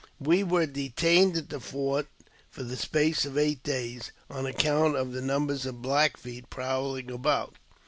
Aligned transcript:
We 0.19 0.41
were 0.43 0.65
detained 0.65 1.37
at 1.37 1.49
the 1.49 1.59
fort 1.59 2.07
for 2.49 2.63
the 2.63 2.75
space 2.75 3.23
of 3.23 3.37
eight 3.37 3.61
days, 3.61 4.11
o! 4.31 4.43
account 4.47 4.95
of 4.95 5.11
the 5.11 5.21
numbers 5.21 5.67
of 5.67 5.83
Black 5.83 6.17
Feet 6.17 6.49
prowling 6.49 7.11
about. 7.11 7.55